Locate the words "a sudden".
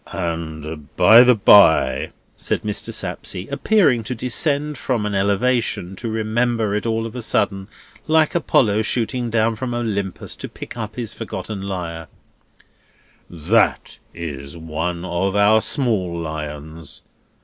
7.15-7.67